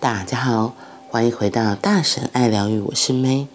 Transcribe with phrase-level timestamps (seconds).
[0.00, 0.72] 大家好，
[1.10, 3.48] 欢迎回到大神爱疗愈，我是 May。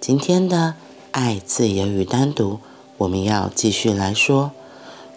[0.00, 0.74] 今天的
[1.10, 2.60] 爱、自由与单独，
[2.98, 4.52] 我们要继续来说，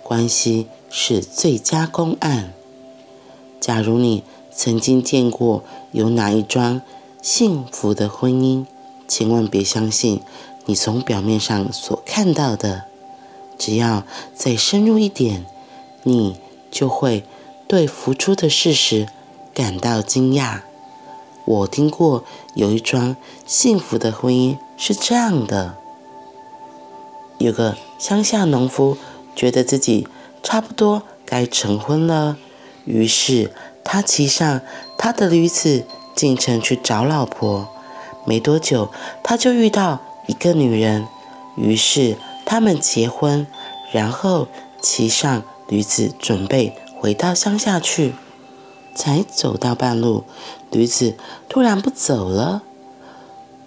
[0.01, 2.51] 关系是最佳公案。
[3.59, 6.81] 假如你曾经见过有哪一桩
[7.21, 8.65] 幸福的婚姻，
[9.07, 10.19] 千万别相信
[10.65, 12.85] 你从表面上所看到的，
[13.55, 14.03] 只要
[14.33, 15.45] 再深入一点，
[16.01, 16.37] 你
[16.71, 17.23] 就会
[17.67, 19.07] 对浮出的事实
[19.53, 20.61] 感到惊讶。
[21.51, 22.23] 我听过
[22.53, 25.75] 有一桩幸福的婚姻是这样的：
[27.39, 28.97] 有个乡下农夫
[29.35, 30.07] 觉得自己
[30.41, 32.37] 差不多该成婚了，
[32.85, 33.51] 于是
[33.83, 34.61] 他骑上
[34.97, 35.83] 他的驴子
[36.15, 37.67] 进城去找老婆。
[38.25, 38.89] 没多久，
[39.21, 41.05] 他就遇到一个女人，
[41.57, 42.15] 于是
[42.45, 43.45] 他们结婚，
[43.91, 44.47] 然后
[44.81, 48.13] 骑上驴子准备回到乡下去。
[48.93, 50.25] 才走到半路，
[50.71, 51.15] 驴子
[51.49, 52.63] 突然不走了。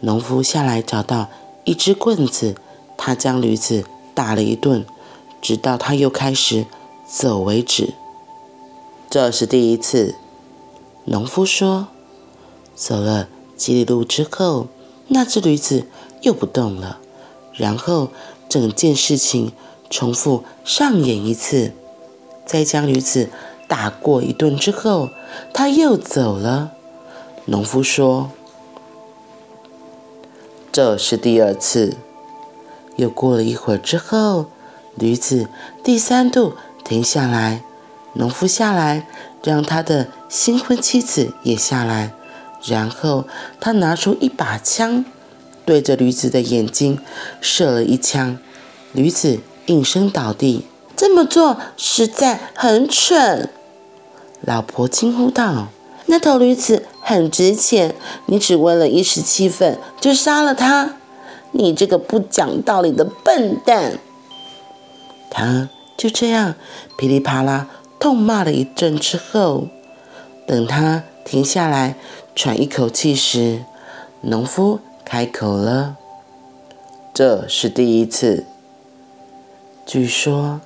[0.01, 1.29] 农夫下来找到
[1.65, 2.57] 一只棍子，
[2.97, 4.85] 他将驴子打了一顿，
[5.41, 6.67] 直到他又开始
[7.07, 7.95] 走为止。
[9.09, 10.15] 这是第一次，
[11.05, 11.89] 农夫说。
[12.75, 14.67] 走了几里路之后，
[15.07, 15.87] 那只驴子
[16.23, 16.99] 又不动了。
[17.53, 18.09] 然后
[18.49, 19.53] 整件事情
[19.89, 21.73] 重复上演一次，
[22.45, 23.29] 再将驴子。
[23.67, 25.09] 打过一顿之后，
[25.55, 26.73] 他又走了。
[27.47, 28.31] 农夫说
[30.73, 31.97] ：“这是第二次。”
[32.97, 34.47] 又过了一会儿之后，
[34.95, 35.48] 驴子
[35.83, 37.62] 第三度停下来。
[38.14, 39.06] 农夫下来，
[39.42, 42.12] 让他的新婚妻子也下来，
[42.64, 43.27] 然后
[43.61, 45.05] 他拿出一把枪，
[45.67, 46.98] 对着驴子的眼睛
[47.41, 48.39] 射了一枪。
[48.92, 50.67] 驴子应声倒地。
[50.97, 53.51] 这么做实在很蠢。
[54.41, 55.69] 老婆惊呼道
[56.07, 57.95] ：“那头驴子很值钱，
[58.27, 60.97] 你只为了一时气愤就杀了它，
[61.53, 63.98] 你这个不讲道理的笨蛋！”
[65.31, 66.55] 他就这样
[66.97, 69.69] 噼里啪啦痛骂了一阵之后，
[70.47, 71.97] 等他停下来
[72.37, 73.64] 喘一口气时，
[74.20, 75.97] 农夫开口了
[77.14, 78.45] ：“这是第一次。
[79.85, 80.61] 据说，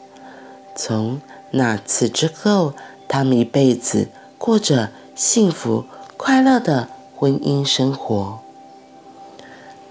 [0.74, 1.20] 从
[1.52, 2.74] 那次之后。”
[3.10, 5.84] 他们一辈子过着幸福
[6.16, 8.38] 快乐的婚姻生活，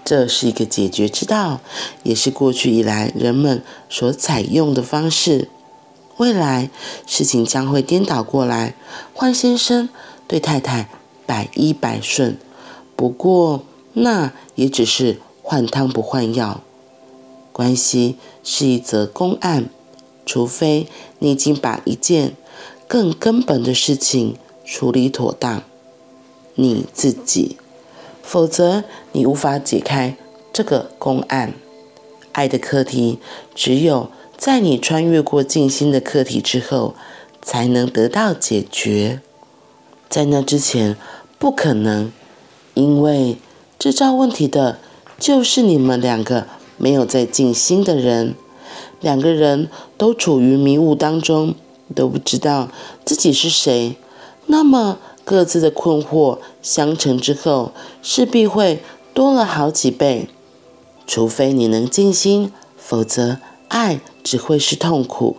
[0.02, 1.60] 这是一个解决之道，
[2.02, 5.50] 也是过去以来人们所采用的方式。
[6.16, 6.70] 未来
[7.06, 8.74] 事情将会颠倒过来，
[9.12, 9.90] 换先生
[10.26, 10.88] 对太太
[11.26, 12.38] 百依百顺。
[12.96, 16.62] 不过那也只是换汤不换药。
[17.52, 19.68] 关系是一则公案，
[20.24, 22.34] 除非你已经把一件。
[22.86, 24.38] 更根本的事情
[24.70, 25.62] 处理妥当，
[26.54, 27.56] 你自己，
[28.22, 30.14] 否则你无法解开
[30.52, 31.54] 这个公案。
[32.32, 33.18] 爱的课题，
[33.54, 36.94] 只有在你穿越过静心的课题之后，
[37.40, 39.22] 才能得到解决。
[40.10, 40.96] 在那之前，
[41.38, 42.12] 不可能，
[42.74, 43.38] 因为
[43.78, 44.78] 制造问题的
[45.18, 46.46] 就是你们两个
[46.76, 48.34] 没有在静心的人，
[49.00, 51.54] 两个人都处于迷雾当中。
[51.94, 52.68] 都不知道
[53.06, 53.96] 自己是谁，
[54.48, 57.72] 那么各自的困惑相乘之后，
[58.02, 58.82] 势必会
[59.14, 60.28] 多了好几倍。
[61.06, 63.38] 除非你能静心，否则
[63.68, 65.36] 爱只会是痛苦。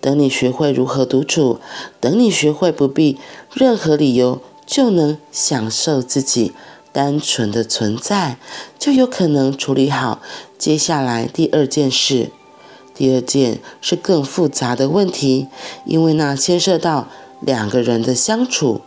[0.00, 1.60] 等你学会如何独处，
[2.00, 3.18] 等你学会不必
[3.52, 6.52] 任何理由就能享受自己
[6.92, 8.38] 单纯的存在，
[8.78, 10.20] 就有可能处理好
[10.58, 12.30] 接下来第二件事。
[12.94, 15.48] 第二件是更复杂的问题，
[15.86, 17.08] 因为那牵涉到
[17.44, 18.80] 两个人的相处，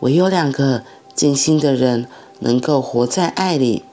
[0.00, 0.82] 唯有两个
[1.14, 2.06] 静心的人
[2.40, 3.84] 能够活在爱里，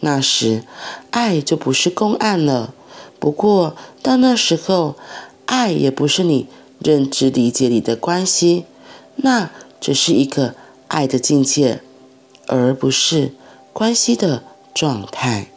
[0.00, 0.62] 那时
[1.10, 2.72] 爱就不是公案了。
[3.18, 4.94] 不过到那时候，
[5.46, 6.46] 爱也不是你
[6.78, 8.64] 认知理解里的关系，
[9.16, 9.50] 那
[9.80, 10.54] 只是一个
[10.88, 11.80] 爱的境界，
[12.46, 13.32] 而不是
[13.72, 14.42] 关系的
[14.72, 15.48] 状态。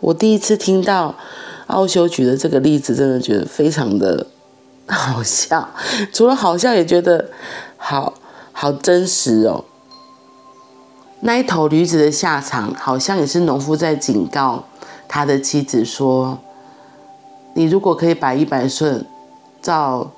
[0.00, 1.16] 我第一次听到
[1.66, 4.28] 奥修举的这个例子，真的觉得非常的
[4.92, 5.68] 好笑。
[6.12, 7.30] 除了好笑，也觉得
[7.76, 8.14] 好
[8.52, 9.64] 好真实哦。
[11.20, 14.64] 那一头驴子的下场，好像也是农夫在警告
[15.06, 16.38] 他的妻子说
[17.54, 19.06] ：“你如果可以百依百顺，
[19.60, 20.10] 照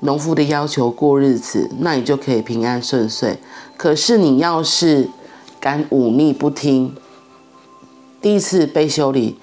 [0.00, 3.38] 农夫的要求过日子，那你就可以平安顺遂。
[3.76, 5.08] 可是你要是
[5.60, 6.94] 敢忤逆不听。”
[8.20, 9.38] 第一次被修理，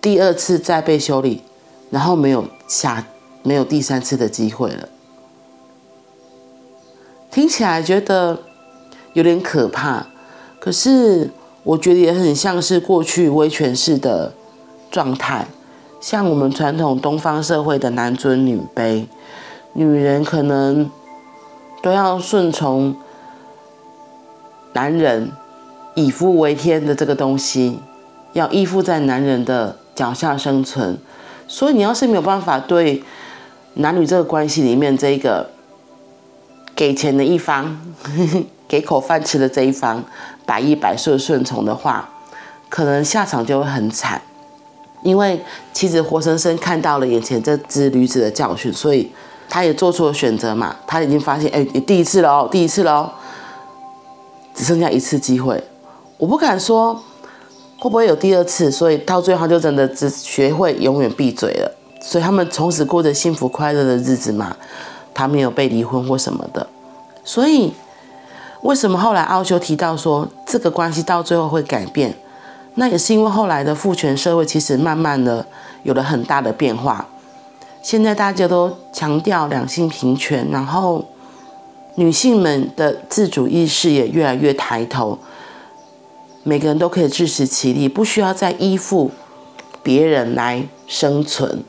[0.00, 1.42] 第二次再被修理，
[1.90, 3.06] 然后没有下，
[3.46, 4.88] 没有第三次的机会了。
[7.30, 8.40] 听起来觉得
[9.12, 10.06] 有点可怕，
[10.58, 11.30] 可是
[11.62, 14.32] 我觉得也很像是过去威权式的
[14.90, 15.46] 状态，
[16.00, 19.06] 像我们传统东方社会的男尊女卑，
[19.74, 20.90] 女人可能
[21.82, 22.96] 都要顺从
[24.72, 25.30] 男人，
[25.94, 27.78] 以夫为天的这个东西，
[28.32, 30.98] 要依附在男人的脚下生存，
[31.46, 33.04] 所以你要是没有办法对
[33.76, 35.50] 男女这个关系里面这个。
[36.74, 37.74] 给钱的一方，
[38.68, 40.04] 给口饭吃的这一方，
[40.44, 42.06] 百依百顺顺从的话，
[42.68, 44.20] 可能下场就会很惨。
[45.02, 45.40] 因为
[45.72, 49.10] 妻子活生生看到了眼前这只驴子的教训，所以
[49.48, 50.76] 他也做出了选择嘛。
[50.86, 53.10] 他已经发现，哎，你第一次喽，第一次喽，
[54.54, 55.58] 只剩下一次机会。
[56.18, 56.92] 我不敢说
[57.78, 61.74] 会不会有第二次，所以到最后就真的只学会永远闭嘴了。
[62.06, 64.56] 所以他们从此过着幸福快乐的日子嘛。
[65.18, 66.66] 他没有被离婚或什么的，
[67.24, 67.72] 所以
[68.60, 72.14] 为什么后来奥修提到说这个关系到最后会改变？
[72.74, 75.46] 那也是因为后来的父权社会其实慢慢的
[75.84, 77.06] 有了很大的变化。
[77.82, 81.02] 现在大家都强调两性平权，然后
[81.94, 85.18] 女性们的自主意识也越来越抬头，
[86.42, 89.10] 每个人都可以自食其力，不需要再依附
[89.82, 91.64] 别人来生存。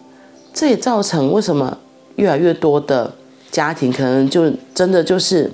[0.58, 1.78] 这也造成为什么
[2.16, 3.14] 越来越多的。
[3.52, 5.52] 家庭可能就真的就是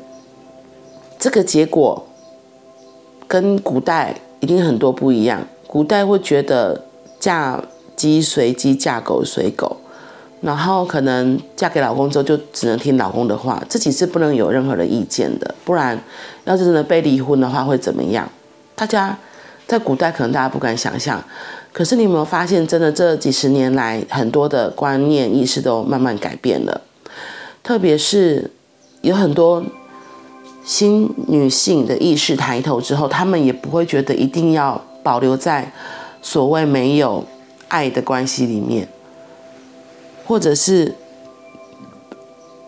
[1.20, 2.08] 这个结果，
[3.28, 5.46] 跟古代一定很多不一样。
[5.68, 6.86] 古代会觉得
[7.20, 7.62] 嫁
[7.98, 9.78] 鸡随鸡，嫁狗随狗，
[10.42, 15.54] 然后可能嫁给老公之后就只能听老公的话，自己是不能有任何的意见的。
[15.64, 16.02] 不然，
[16.46, 18.28] 要是真的被离婚的话会怎么样？
[18.76, 19.18] 大家
[19.68, 21.24] 在古代可能大家不敢想象，
[21.74, 26.82] 可是你有没有发现，真的这几十年来，很多的观念意识都慢慢改变了。
[27.64, 28.52] 特别是
[29.02, 29.64] 有很多
[30.64, 35.74] 新女性的意识抬头之后，她们也不会觉得一定要保留在
[36.22, 37.26] 所谓没有
[37.70, 38.88] 爱的关系里面，
[40.28, 40.94] 或者是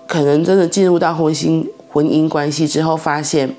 [0.07, 3.55] 可能真的进入到婚姻婚姻关系之后，发现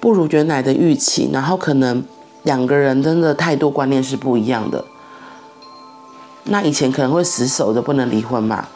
[0.00, 2.02] 不如原来的预期，然后可能
[2.48, 4.82] 两个人真的态度观念是不一样的。
[6.44, 8.68] 那以前可能会死守着不能离婚嘛。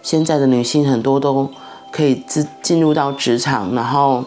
[0.00, 1.50] 现在的女性很多都
[1.92, 4.24] 可以自进入到职场，然后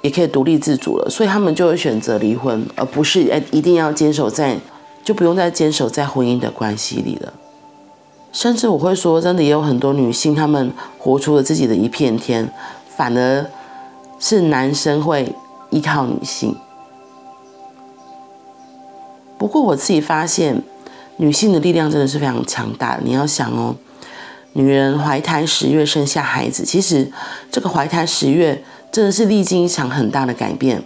[0.00, 4.58] 也可以独立自主了，所以他们就会选择离婚，而不是哎一定要坚守在，
[5.04, 7.34] 就不用再坚守在婚姻的关系里了。
[8.32, 12.50] 甚至我会说，真的也有很多女性，她们活出了自己的一片天，
[12.96, 13.44] 反而
[14.18, 15.34] 是男生会
[15.68, 16.56] 依靠女性。
[19.40, 20.62] 不过我自己发现，
[21.16, 23.00] 女性的力量真的是非常强大。
[23.02, 23.74] 你要想哦。
[24.52, 27.10] 女人怀胎十月生下孩子，其实
[27.50, 30.82] 这个怀胎十月真的是历经一场很大的改变。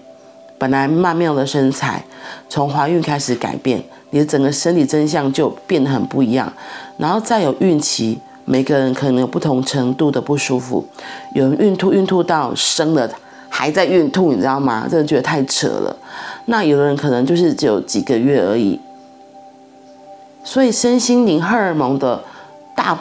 [0.56, 2.04] 本来曼妙的身材，
[2.48, 6.52] 从怀孕开始改变，你的整个身体真相就变得很不一样。
[6.96, 10.86] 然后再有孕期，每个人可能有不同程度的不舒服，
[11.34, 13.10] 有人孕吐孕吐到生了
[13.56, 14.88] 还在孕吐，你知道吗？
[14.90, 15.96] 真的觉得太扯了。
[16.46, 18.80] 那有的人可能就是只有几个月而已。
[20.42, 22.24] 所以身心灵荷尔蒙的
[22.74, 22.98] 大。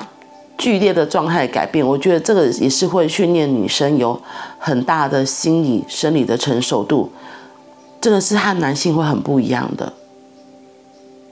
[0.56, 4.18] 剧烈的状态改变，我觉得这个也是会训练女生有
[4.60, 7.12] 很大的心理、生理的成熟度，
[8.00, 9.92] 真的是和男性会很不一样的。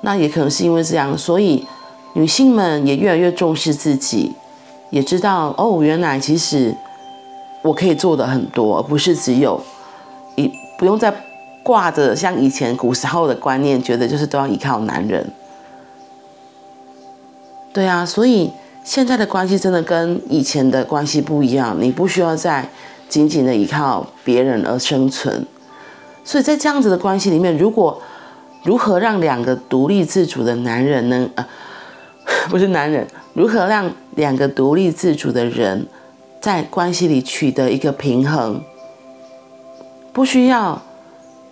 [0.02, 1.66] 那也可能是因为这样，所以
[2.14, 4.34] 女性们也越来越重视自己，
[4.90, 6.76] 也知道哦，原来其实
[7.62, 9.62] 我可以做的很多，而不是只有
[10.36, 11.14] 一不用再
[11.64, 15.32] 挂着像以前古时候的观念，觉得就是都要依靠男人。
[17.74, 18.52] 对啊，所以。
[18.84, 22.68] 现在的关系真的跟以前的关系不一样，你不需要再
[23.08, 25.46] 紧紧的依靠别人而生存。
[26.24, 28.02] 所以在这样子的关系里面，如果
[28.64, 31.30] 如何让两个独立自主的男人呢？
[31.36, 31.48] 呃，
[32.50, 35.86] 不是男人，如何让两个独立自主的人
[36.42, 38.62] 在关系里取得一个平衡？
[40.12, 40.82] 不需要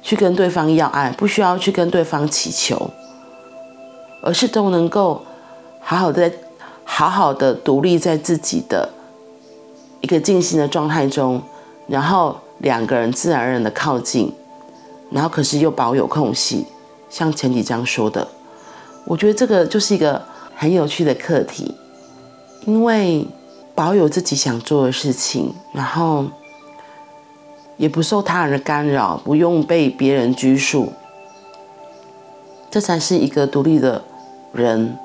[0.02, 2.90] 去跟对方要爱，不需要去跟对方祈求，
[4.22, 5.24] 而是都能够
[5.80, 6.30] 好好的。
[6.92, 8.90] 好好的独立在自己的
[10.02, 11.40] 一个静心的状态中，
[11.88, 14.34] 然后两个人自然而然的靠近，
[15.12, 16.66] 然后可是又保有空隙，
[17.08, 18.28] 像前几章说的，
[19.06, 20.20] 我觉得这个就是一个
[20.56, 21.76] 很有趣的课题，
[22.66, 23.28] 因为
[23.80, 26.26] 保有自己想做的事情，然后
[27.78, 30.92] 也不受他人的干扰，不用被别人拘束，
[32.70, 34.04] 这才是一个独立的
[34.52, 34.98] 人。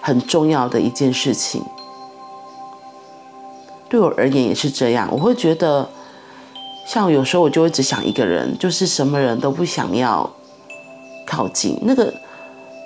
[0.00, 1.60] 很重要的一件事情。
[3.88, 5.08] 对我而言也是这样。
[5.10, 5.86] 我会觉得，
[6.86, 10.30] 像有时候我就会只想一个人，就是什么人都不想要
[11.26, 11.76] 靠近。
[11.82, 12.14] 那个，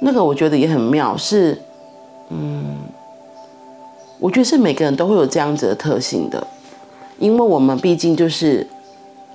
[0.01, 1.61] 那个我觉得也很妙，是，
[2.31, 2.79] 嗯，
[4.23, 6.47] 我觉得是每个人都会有这样子的特性的，
[7.19, 8.65] 因为我们毕竟就是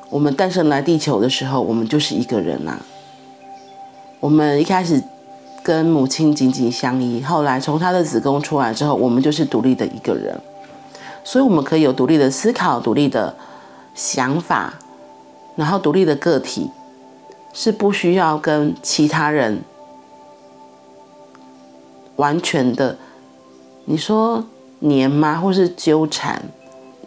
[0.09, 2.79] 我们诞生来地球的时候，我们就是一个人呐、
[4.21, 5.03] 我们一开始
[5.61, 10.39] 跟母亲紧紧相依，后来从她的子宫出来之后，我们就是独立的一个人。
[11.21, 13.35] 所以我们可以有独立的思考、独立的
[13.93, 14.73] 想法，
[15.57, 16.71] 然后独立的个体，
[17.51, 19.59] 是不需要跟其他人
[22.15, 22.97] 完全的，
[23.83, 24.41] 你说
[24.79, 25.39] 黏吗？
[25.39, 26.41] 或是纠缠？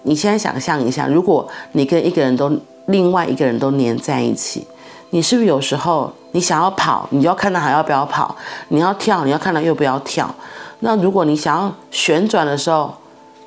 [0.03, 2.50] 你现在想象一下，如果你跟一个人都
[2.87, 4.67] 另外一个人都黏在一起，
[5.11, 8.35] 你是不是有时候你想要跑，你就要看他还要不要跑；
[8.69, 10.35] 你要跳，你要看他要不要跳。
[10.81, 12.95] 那如果你想要旋转的时候，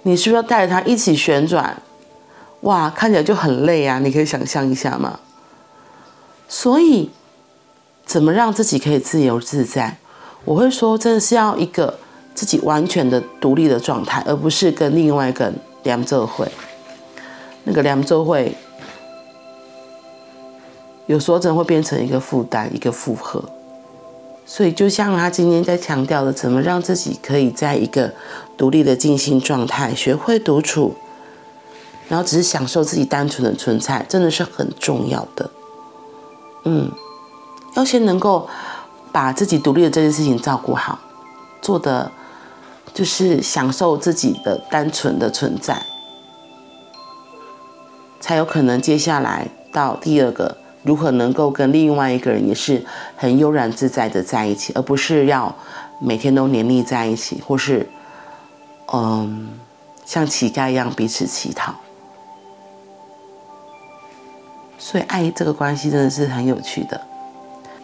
[0.04, 1.82] 你是不是要带着他一起旋转？
[2.62, 4.00] 哇，看起来就很累啊！
[4.00, 5.20] 你可以想象一下吗？
[6.48, 7.10] 所以，
[8.06, 9.98] 怎么让自己可以自由自在？
[10.46, 11.98] 我会说，真的是要一个
[12.34, 15.52] 自己完全的独立的状态，而不是跟另外一个
[15.84, 16.52] 连做会。
[17.66, 18.58] 那个连做会，
[21.06, 23.44] 有时候真的会变成一个负担，一个负荷。
[24.46, 28.14] 所以，就像他今天在强调的，怎么让自己可以在一个
[28.58, 30.96] 独立的静心状态，学会独处，
[32.10, 35.50] 然后只是享受自己单纯的存在，真的是很重要的。
[36.66, 36.92] 嗯，
[37.76, 38.50] 要先能够
[39.14, 41.00] 把自己独立的这件事情照顾好，
[41.62, 42.12] 做的
[42.94, 45.82] 就是享受自己的单纯的存在，
[48.20, 50.58] 才有可能接下来到第二个。
[50.84, 52.86] 如何能够跟另外一个人也是
[53.16, 55.56] 很悠然自在的在一起，而不是要
[56.02, 57.88] 每天都黏腻在一起，或是
[58.92, 59.48] 嗯
[60.06, 61.74] 像乞丐一样彼此乞讨。
[64.78, 67.00] 所以爱这个关系真的是很有趣的，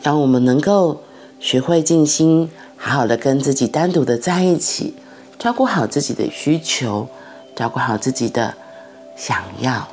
[0.04, 1.02] 让我们能够
[1.40, 4.96] 学会静心，好好的跟自己单独的在一起，
[5.38, 7.08] 照顾好自己的需求，
[7.56, 8.54] 照顾好自己的
[9.16, 9.88] 想要，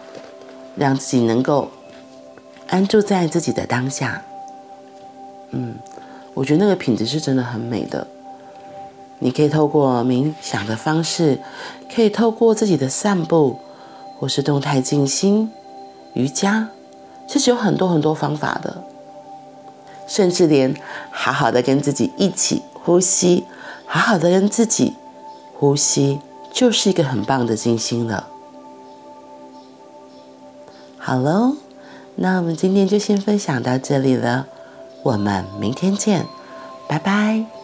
[0.77, 1.71] 让自己能够。
[2.69, 4.25] 安住在自己的当下，
[5.53, 5.77] 嗯，
[6.35, 8.05] 我觉得那个品质是真的很美的。
[9.21, 11.39] 你可以透过冥想的方式，
[11.95, 13.61] 可以透过自己的散步，
[14.19, 15.49] 或是动态静心、
[16.15, 16.69] 瑜伽，
[17.29, 18.83] 其实有很多很多方法的。
[20.07, 20.75] 甚至连
[21.11, 23.45] 好好的跟自己一起呼吸，
[23.87, 24.95] 好好的跟自己
[25.55, 26.21] 呼吸，
[26.53, 28.29] 就是一个很棒的静心了。
[30.99, 31.57] 好喽。
[32.19, 34.47] 那我们今天就先分享到这里了，
[35.03, 36.25] 我们明天见，
[36.89, 37.56] 拜拜。